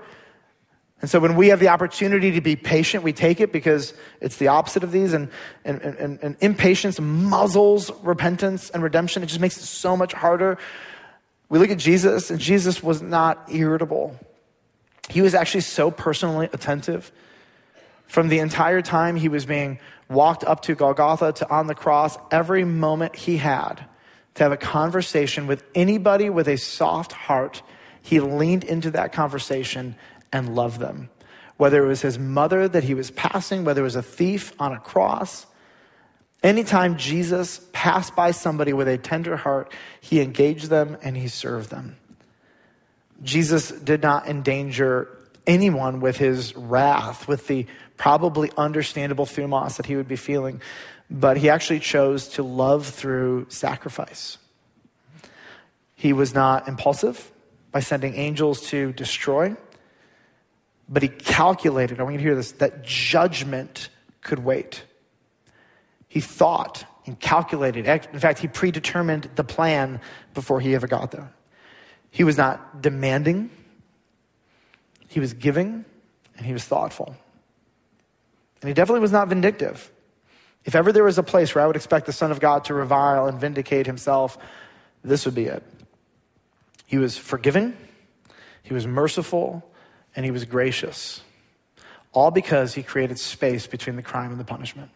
[1.00, 4.36] And so when we have the opportunity to be patient, we take it because it's
[4.36, 5.14] the opposite of these.
[5.14, 5.30] And,
[5.64, 9.24] and, and, and impatience muzzles repentance and redemption.
[9.24, 10.58] It just makes it so much harder.
[11.48, 14.16] We look at Jesus, and Jesus was not irritable.
[15.08, 17.10] He was actually so personally attentive.
[18.06, 22.16] From the entire time he was being walked up to Golgotha to on the cross,
[22.30, 23.84] every moment he had,
[24.34, 27.62] to have a conversation with anybody with a soft heart,
[28.02, 29.96] he leaned into that conversation
[30.32, 31.10] and loved them.
[31.56, 34.72] Whether it was his mother that he was passing, whether it was a thief on
[34.72, 35.46] a cross,
[36.42, 41.70] anytime Jesus passed by somebody with a tender heart, he engaged them and he served
[41.70, 41.96] them.
[43.22, 45.08] Jesus did not endanger
[45.46, 47.66] anyone with his wrath, with the
[47.96, 50.62] probably understandable thumos that he would be feeling
[51.10, 54.38] but he actually chose to love through sacrifice.
[55.96, 57.30] He was not impulsive
[57.72, 59.56] by sending angels to destroy,
[60.88, 63.90] but he calculated, I want you to hear this, that judgment
[64.22, 64.84] could wait.
[66.08, 67.86] He thought and calculated.
[67.86, 70.00] In fact, he predetermined the plan
[70.34, 71.32] before he ever got there.
[72.10, 73.50] He was not demanding,
[75.08, 75.84] he was giving,
[76.36, 77.14] and he was thoughtful.
[78.62, 79.90] And he definitely was not vindictive.
[80.64, 82.74] If ever there was a place where I would expect the Son of God to
[82.74, 84.36] revile and vindicate himself,
[85.02, 85.62] this would be it.
[86.86, 87.76] He was forgiving,
[88.62, 89.64] he was merciful,
[90.14, 91.22] and he was gracious.
[92.12, 94.90] All because he created space between the crime and the punishment,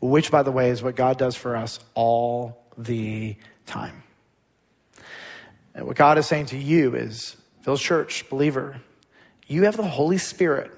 [0.00, 4.02] which, by the way, is what God does for us all the time.
[5.74, 8.80] And what God is saying to you is, Village Church, believer,
[9.46, 10.70] you have the Holy Spirit,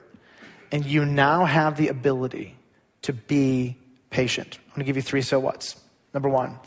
[0.72, 2.56] and you now have the ability
[3.02, 3.76] to be
[4.10, 4.58] patient.
[4.58, 5.76] I'm going to give you three so what's.
[6.14, 6.58] Number one,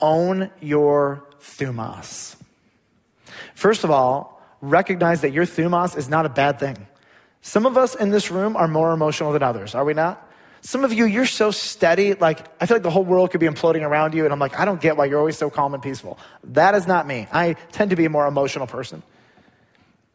[0.00, 2.36] own your thumos.
[3.54, 6.86] First of all, recognize that your thumos is not a bad thing.
[7.40, 10.28] Some of us in this room are more emotional than others, are we not?
[10.60, 13.48] Some of you, you're so steady, like, I feel like the whole world could be
[13.48, 15.82] imploding around you, and I'm like, I don't get why you're always so calm and
[15.82, 16.18] peaceful.
[16.44, 17.26] That is not me.
[17.32, 19.02] I tend to be a more emotional person.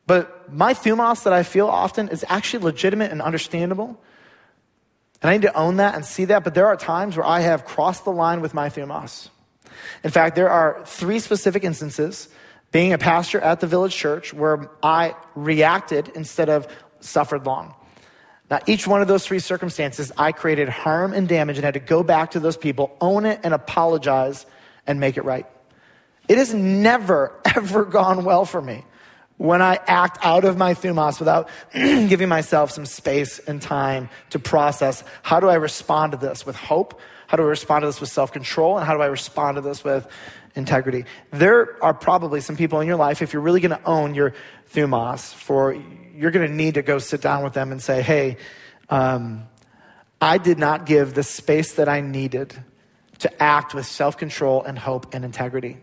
[0.06, 4.00] But my thumos that I feel often is actually legitimate and understandable.
[5.22, 7.40] And I need to own that and see that, but there are times where I
[7.40, 9.30] have crossed the line with my thumos.
[10.04, 12.30] In fact, there are three specific instances
[12.72, 16.68] being a pastor at the village church where I reacted instead of
[17.00, 17.74] suffered long.
[18.50, 21.80] Now, each one of those three circumstances, I created harm and damage and had to
[21.80, 24.46] go back to those people, own it, and apologize
[24.86, 25.46] and make it right.
[26.28, 28.84] It has never, ever gone well for me
[29.38, 34.40] when I act out of my thumos without giving myself some space and time to
[34.40, 37.00] process how do I respond to this with hope?
[37.28, 38.78] How do I respond to this with self control?
[38.78, 40.08] And how do I respond to this with
[40.56, 41.06] integrity?
[41.32, 44.34] There are probably some people in your life, if you're really going to own your
[44.74, 45.74] thumos, for
[46.16, 48.38] you're going to need to go sit down with them and say, hey,
[48.90, 49.48] um,
[50.20, 52.56] I did not give the space that I needed
[53.20, 55.78] to act with self control and hope and integrity.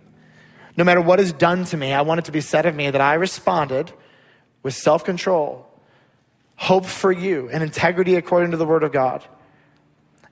[0.77, 2.91] No matter what is done to me, I want it to be said of me
[2.91, 3.93] that I responded
[4.63, 5.67] with self control,
[6.57, 9.25] hope for you, and integrity according to the Word of God.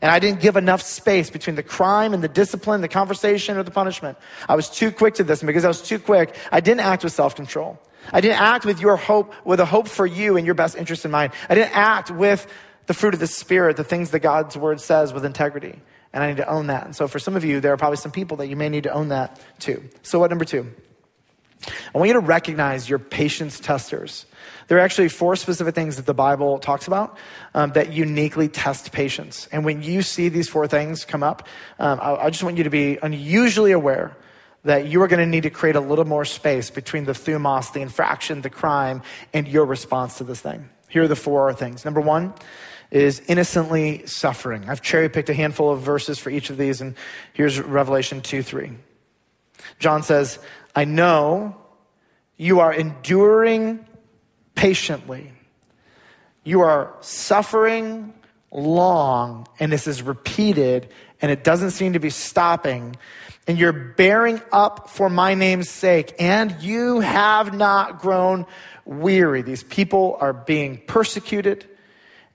[0.00, 3.62] And I didn't give enough space between the crime and the discipline, the conversation, or
[3.62, 4.18] the punishment.
[4.48, 7.04] I was too quick to this, and because I was too quick, I didn't act
[7.04, 7.78] with self control.
[8.12, 11.04] I didn't act with your hope, with a hope for you and your best interest
[11.04, 11.32] in mind.
[11.48, 12.48] I didn't act with
[12.86, 15.80] the fruit of the Spirit, the things that God's Word says with integrity.
[16.12, 16.84] And I need to own that.
[16.84, 18.82] And so for some of you, there are probably some people that you may need
[18.84, 19.88] to own that too.
[20.02, 20.70] So, what number two?
[21.94, 24.26] I want you to recognize your patience testers.
[24.68, 27.16] There are actually four specific things that the Bible talks about
[27.54, 29.48] um, that uniquely test patience.
[29.52, 31.46] And when you see these four things come up,
[31.78, 34.16] um, I, I just want you to be unusually aware
[34.64, 37.72] that you are going to need to create a little more space between the thumos,
[37.72, 40.68] the infraction, the crime, and your response to this thing.
[40.88, 41.84] Here are the four things.
[41.84, 42.34] Number one
[42.92, 44.68] is innocently suffering.
[44.68, 46.94] I've cherry picked a handful of verses for each of these, and
[47.32, 48.72] here's Revelation 2 3.
[49.78, 50.38] John says,
[50.76, 51.56] I know
[52.36, 53.84] you are enduring
[54.54, 55.32] patiently.
[56.44, 58.12] You are suffering
[58.50, 60.88] long, and this is repeated,
[61.22, 62.96] and it doesn't seem to be stopping.
[63.46, 68.44] And you're bearing up for my name's sake, and you have not grown
[68.84, 69.40] weary.
[69.42, 71.66] These people are being persecuted,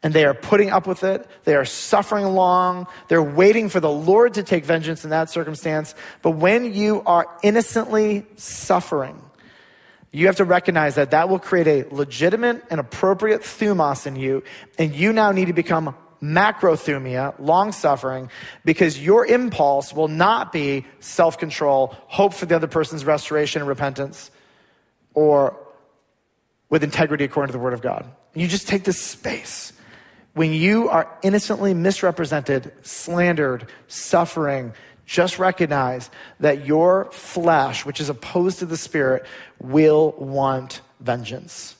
[0.04, 1.28] and they are putting up with it.
[1.44, 2.88] They are suffering long.
[3.08, 5.96] They're waiting for the Lord to take vengeance in that circumstance.
[6.22, 9.22] But when you are innocently suffering,
[10.12, 14.44] you have to recognize that that will create a legitimate and appropriate thumos in you,
[14.80, 18.30] and you now need to become macrothumia, long suffering,
[18.66, 23.70] because your impulse will not be self control, hope for the other person's restoration and
[23.70, 24.32] repentance,
[25.14, 25.58] or
[26.70, 28.10] with integrity according to the Word of God.
[28.34, 29.74] You just take this space.
[30.38, 34.72] When you are innocently misrepresented, slandered, suffering,
[35.08, 39.26] just recognize that your flesh, which is opposed to the spirit,
[39.60, 41.76] will want vengeance.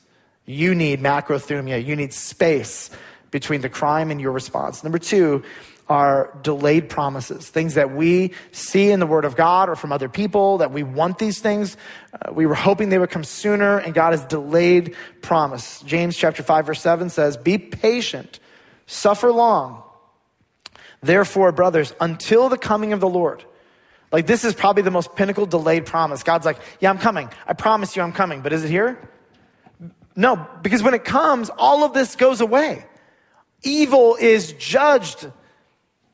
[0.48, 1.86] You need macrothumia.
[1.86, 2.90] You need space
[3.30, 4.84] between the crime and your response.
[4.84, 5.44] Number two
[5.88, 10.10] are delayed promises, things that we see in the Word of God or from other
[10.10, 11.78] people, that we want these things.
[12.12, 15.80] Uh, we were hoping they would come sooner, and God has delayed promise.
[15.82, 18.40] James chapter 5, verse 7 says, Be patient,
[18.88, 19.84] suffer long.
[21.02, 23.46] Therefore, brothers, until the coming of the Lord,
[24.12, 26.24] like this is probably the most pinnacle delayed promise.
[26.24, 27.30] God's like, Yeah, I'm coming.
[27.46, 28.42] I promise you I'm coming.
[28.42, 28.98] But is it here?
[30.16, 32.84] No, because when it comes, all of this goes away.
[33.62, 35.32] Evil is judged.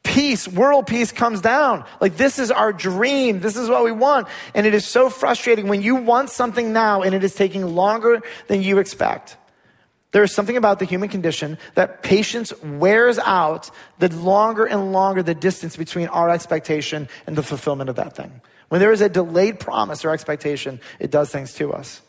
[0.03, 1.86] Peace, world peace comes down.
[2.01, 3.39] Like this is our dream.
[3.39, 4.27] This is what we want.
[4.53, 8.21] And it is so frustrating when you want something now and it is taking longer
[8.47, 9.38] than you expect.
[10.13, 15.23] There is something about the human condition that patience wears out the longer and longer
[15.23, 18.41] the distance between our expectation and the fulfillment of that thing.
[18.69, 22.02] When there is a delayed promise or expectation, it does things to us.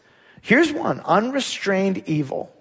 [0.43, 2.55] Here's one unrestrained evil.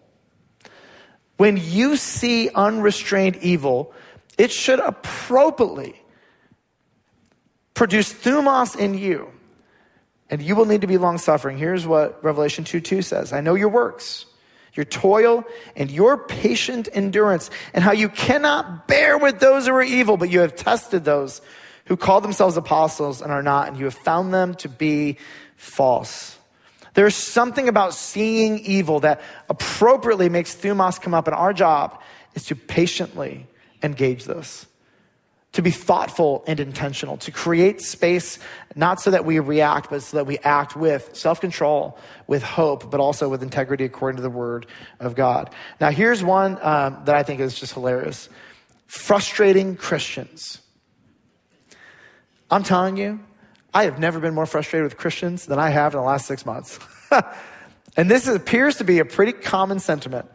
[1.35, 3.93] When you see unrestrained evil,
[4.37, 6.01] it should appropriately
[7.73, 9.29] produce thumos in you,
[10.29, 11.57] and you will need to be long suffering.
[11.57, 14.25] Here's what Revelation 2 2 says I know your works,
[14.73, 19.83] your toil, and your patient endurance, and how you cannot bear with those who are
[19.83, 21.41] evil, but you have tested those
[21.85, 25.17] who call themselves apostles and are not, and you have found them to be
[25.57, 26.37] false.
[26.93, 32.01] There's something about seeing evil that appropriately makes thumos come up, and our job
[32.35, 33.47] is to patiently
[33.81, 34.65] engage this,
[35.53, 38.39] to be thoughtful and intentional, to create space,
[38.75, 42.91] not so that we react, but so that we act with self control, with hope,
[42.91, 44.65] but also with integrity according to the word
[44.99, 45.53] of God.
[45.79, 48.29] Now, here's one um, that I think is just hilarious
[48.87, 50.59] frustrating Christians.
[52.51, 53.19] I'm telling you,
[53.73, 56.45] I have never been more frustrated with Christians than I have in the last six
[56.45, 56.77] months.
[57.97, 60.29] and this appears to be a pretty common sentiment.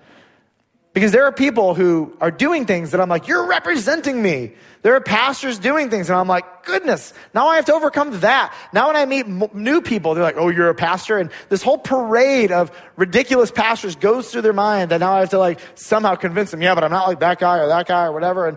[0.95, 4.55] Because there are people who are doing things that I'm like, you're representing me.
[4.83, 8.55] There are pastors doing things, and I'm like, goodness, now I have to overcome that.
[8.73, 11.19] Now, when I meet m- new people, they're like, oh, you're a pastor.
[11.19, 15.31] And this whole parade of ridiculous pastors goes through their mind that now I have
[15.31, 18.05] to like somehow convince them, yeah, but I'm not like that guy or that guy
[18.05, 18.49] or whatever.
[18.49, 18.57] And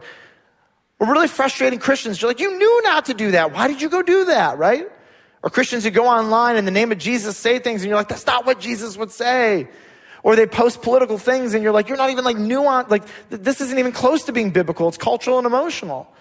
[0.99, 2.21] we're really frustrating Christians.
[2.21, 3.53] You're like, you knew not to do that.
[3.53, 4.87] Why did you go do that, right?
[5.43, 8.07] Or Christians who go online in the name of Jesus say things and you're like,
[8.07, 9.67] that's not what Jesus would say.
[10.23, 12.89] Or they post political things and you're like, you're not even like nuanced.
[12.89, 14.87] Like, this isn't even close to being biblical.
[14.87, 16.11] It's cultural and emotional.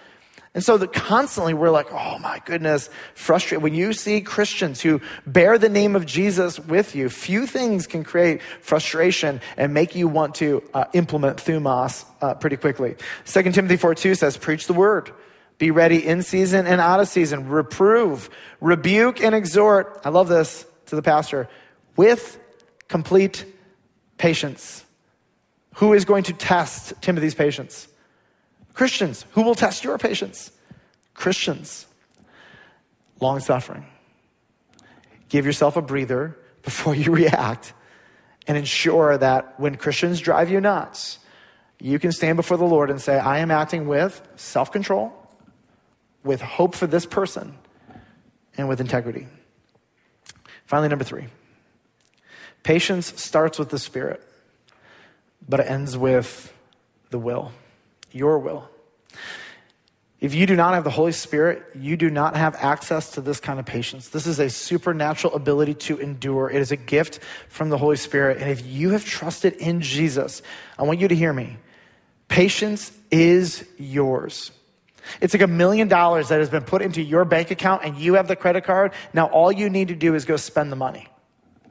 [0.53, 3.63] And so that constantly we're like, oh my goodness, frustrated.
[3.63, 8.03] When you see Christians who bear the name of Jesus with you, few things can
[8.03, 12.95] create frustration and make you want to uh, implement thumos uh, pretty quickly.
[13.25, 15.11] 2 Timothy 4 2 says, preach the word.
[15.57, 17.47] Be ready in season and out of season.
[17.47, 18.29] Reprove,
[18.59, 20.01] rebuke, and exhort.
[20.03, 21.47] I love this to the pastor
[21.95, 22.39] with
[22.87, 23.45] complete
[24.21, 24.85] patience.
[25.75, 27.87] Who is going to test Timothy's patience?
[28.75, 30.51] Christians, who will test your patience?
[31.15, 31.87] Christians.
[33.19, 33.83] Long suffering.
[35.27, 37.73] Give yourself a breather before you react
[38.45, 41.17] and ensure that when Christians drive you nuts,
[41.79, 45.11] you can stand before the Lord and say, I am acting with self control,
[46.23, 47.57] with hope for this person,
[48.55, 49.25] and with integrity.
[50.67, 51.25] Finally, number three
[52.63, 54.21] patience starts with the Spirit,
[55.47, 56.53] but it ends with
[57.09, 57.51] the will
[58.11, 58.69] your will.
[60.19, 63.39] If you do not have the Holy Spirit, you do not have access to this
[63.39, 64.09] kind of patience.
[64.09, 66.49] This is a supernatural ability to endure.
[66.49, 68.37] It is a gift from the Holy Spirit.
[68.37, 70.43] And if you have trusted in Jesus,
[70.77, 71.57] I want you to hear me.
[72.27, 74.51] Patience is yours.
[75.19, 78.13] It's like a million dollars that has been put into your bank account and you
[78.13, 78.93] have the credit card.
[79.13, 81.07] Now all you need to do is go spend the money.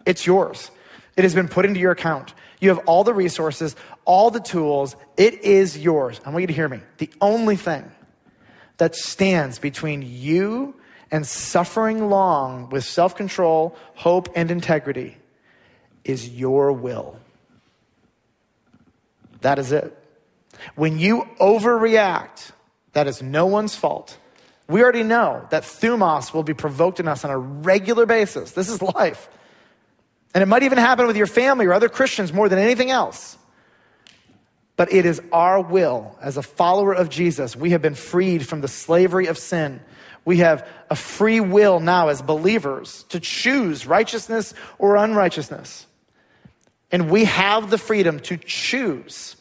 [0.04, 0.72] It's yours.
[1.20, 2.32] It has been put into your account.
[2.60, 4.96] You have all the resources, all the tools.
[5.18, 6.18] It is yours.
[6.24, 6.80] I want you to hear me.
[6.96, 7.92] The only thing
[8.78, 10.74] that stands between you
[11.10, 15.18] and suffering long with self control, hope, and integrity
[16.04, 17.20] is your will.
[19.42, 19.94] That is it.
[20.74, 22.52] When you overreact,
[22.94, 24.16] that is no one's fault.
[24.68, 28.52] We already know that thumos will be provoked in us on a regular basis.
[28.52, 29.28] This is life.
[30.34, 33.36] And it might even happen with your family or other Christians more than anything else.
[34.76, 37.56] But it is our will as a follower of Jesus.
[37.56, 39.80] We have been freed from the slavery of sin.
[40.24, 45.86] We have a free will now as believers to choose righteousness or unrighteousness.
[46.92, 49.36] And we have the freedom to choose,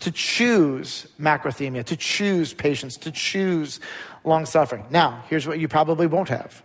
[0.00, 3.80] to choose macrothumia, to choose patience, to choose
[4.24, 4.86] long suffering.
[4.90, 6.62] Now, here's what you probably won't have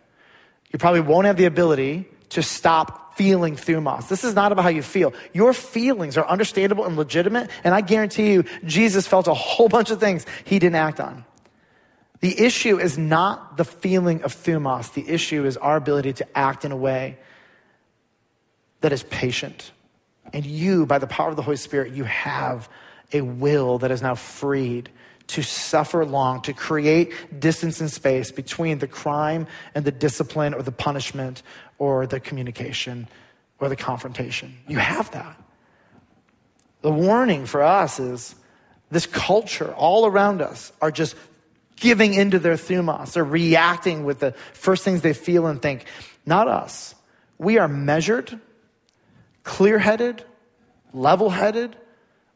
[0.71, 4.07] you probably won't have the ability to stop feeling thumos.
[4.07, 5.13] This is not about how you feel.
[5.33, 9.91] Your feelings are understandable and legitimate, and I guarantee you, Jesus felt a whole bunch
[9.91, 11.25] of things he didn't act on.
[12.21, 16.63] The issue is not the feeling of thumos, the issue is our ability to act
[16.63, 17.17] in a way
[18.81, 19.71] that is patient.
[20.31, 22.69] And you, by the power of the Holy Spirit, you have
[23.11, 24.89] a will that is now freed
[25.27, 30.61] to suffer long, to create distance and space between the crime and the discipline or
[30.61, 31.43] the punishment
[31.77, 33.07] or the communication
[33.59, 34.57] or the confrontation.
[34.67, 35.41] You have that.
[36.81, 38.35] The warning for us is
[38.91, 41.15] this culture all around us are just
[41.77, 43.13] giving into their thumos.
[43.13, 45.85] They're reacting with the first things they feel and think.
[46.25, 46.93] Not us.
[47.37, 48.39] We are measured,
[49.43, 50.23] clear headed,
[50.93, 51.75] level headed,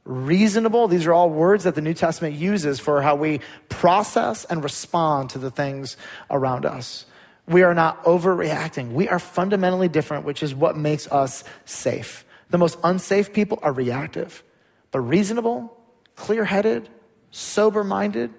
[0.07, 0.87] reasonable.
[0.87, 5.29] These are all words that the New Testament uses for how we process and respond
[5.31, 5.97] to the things
[6.31, 7.05] around us.
[7.47, 8.93] We are not overreacting.
[8.93, 12.25] We are fundamentally different, which is what makes us safe.
[12.49, 14.43] The most unsafe people are reactive,
[14.91, 15.77] but reasonable,
[16.15, 16.89] clear headed,
[17.31, 18.33] sober minded,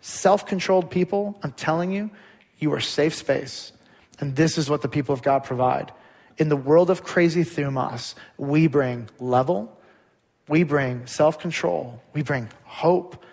[0.00, 2.10] self controlled people, I'm telling you,
[2.58, 3.72] you are safe space.
[4.20, 5.92] And this is what the people of God provide.
[6.36, 9.78] In the world of crazy thumos, we bring level,
[10.48, 13.24] we bring self control, we bring hope,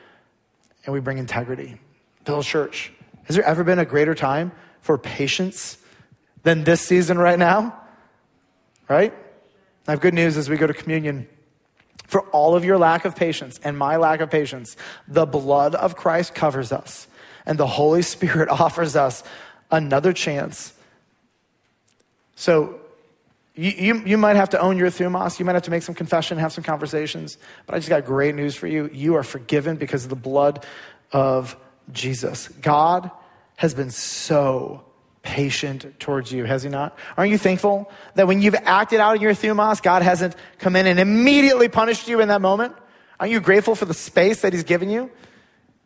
[0.86, 1.78] and we bring integrity.
[2.26, 2.92] Village Church,
[3.24, 4.52] has there ever been a greater time
[4.82, 5.78] for patience
[6.44, 7.78] than this season right now?
[8.88, 9.14] Right?
[9.88, 11.28] I have good news as we go to communion.
[12.08, 14.76] For all of your lack of patience and my lack of patience,
[15.08, 17.08] the blood of Christ covers us,
[17.46, 19.24] and the Holy Spirit offers us
[19.72, 20.74] another chance.
[22.36, 22.81] So
[23.62, 25.38] you, you, might have to own your thumos.
[25.38, 27.38] You might have to make some confession, have some conversations.
[27.66, 28.90] But I just got great news for you.
[28.92, 30.66] You are forgiven because of the blood
[31.12, 31.56] of
[31.92, 32.48] Jesus.
[32.48, 33.12] God
[33.58, 34.84] has been so
[35.22, 36.98] patient towards you, has he not?
[37.16, 40.88] Aren't you thankful that when you've acted out in your thumos, God hasn't come in
[40.88, 42.76] and immediately punished you in that moment?
[43.20, 45.12] Aren't you grateful for the space that he's given you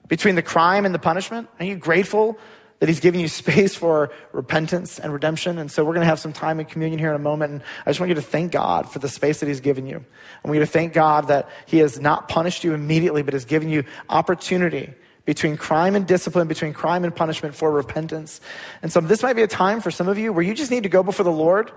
[0.07, 1.49] between the crime and the punishment?
[1.59, 2.39] Are you grateful
[2.79, 5.57] that he's giving you space for repentance and redemption.
[5.57, 7.51] And so we're going to have some time in communion here in a moment.
[7.51, 10.03] And I just want you to thank God for the space that he's given you.
[10.43, 13.45] I want you to thank God that he has not punished you immediately, but has
[13.45, 14.93] given you opportunity
[15.25, 18.39] between crime and discipline, between crime and punishment for repentance.
[18.81, 20.83] And so this might be a time for some of you where you just need
[20.83, 21.71] to go before the Lord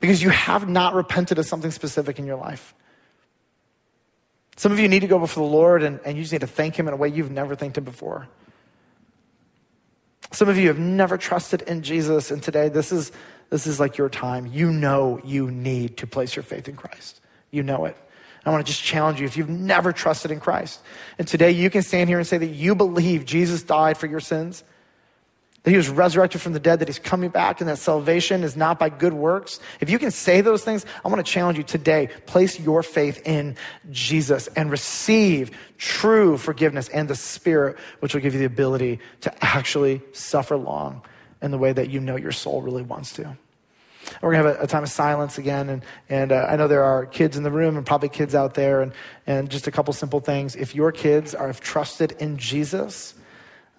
[0.00, 2.74] because you have not repented of something specific in your life.
[4.56, 6.46] Some of you need to go before the Lord and, and you just need to
[6.46, 8.28] thank him in a way you've never thanked him before.
[10.32, 13.12] Some of you have never trusted in Jesus, and today this is,
[13.50, 14.46] this is like your time.
[14.46, 17.20] You know you need to place your faith in Christ.
[17.50, 17.96] You know it.
[18.44, 20.80] I want to just challenge you if you've never trusted in Christ.
[21.18, 24.20] And today you can stand here and say that you believe Jesus died for your
[24.20, 24.62] sins
[25.66, 28.56] that he was resurrected from the dead, that he's coming back, and that salvation is
[28.56, 29.58] not by good works.
[29.80, 32.08] If you can say those things, I want to challenge you today.
[32.26, 33.56] Place your faith in
[33.90, 39.44] Jesus and receive true forgiveness and the Spirit, which will give you the ability to
[39.44, 41.02] actually suffer long
[41.42, 43.36] in the way that you know your soul really wants to.
[44.22, 45.68] We're going to have a, a, time of silence again.
[45.68, 48.54] And, and uh, I know there are kids in the room and probably kids out
[48.54, 48.82] there.
[48.82, 48.92] And,
[49.26, 50.54] and just a couple simple things.
[50.54, 53.14] If your kids are trusted in Jesus,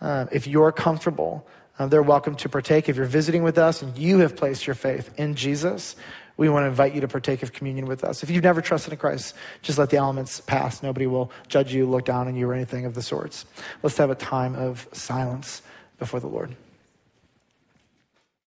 [0.01, 1.47] uh, if you're comfortable
[1.79, 2.89] uh, they're welcome to partake.
[2.89, 5.95] If you're visiting with us and you have placed your faith in Jesus,
[6.37, 8.23] we want to invite you to partake of communion with us.
[8.23, 10.83] If you've never trusted in Christ, just let the elements pass.
[10.83, 13.45] Nobody will judge you, look down on you, or anything of the sorts.
[13.83, 15.61] Let's have a time of silence
[15.97, 16.55] before the Lord.